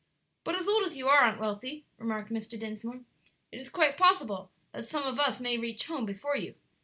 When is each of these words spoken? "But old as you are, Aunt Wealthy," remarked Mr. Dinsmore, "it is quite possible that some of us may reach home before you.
"But 0.43 0.59
old 0.67 0.83
as 0.83 0.97
you 0.97 1.07
are, 1.09 1.21
Aunt 1.21 1.39
Wealthy," 1.39 1.85
remarked 1.99 2.31
Mr. 2.31 2.57
Dinsmore, 2.57 3.01
"it 3.51 3.59
is 3.61 3.69
quite 3.69 3.97
possible 3.99 4.49
that 4.71 4.83
some 4.85 5.03
of 5.03 5.19
us 5.19 5.39
may 5.39 5.59
reach 5.59 5.85
home 5.85 6.07
before 6.07 6.35
you. 6.37 6.55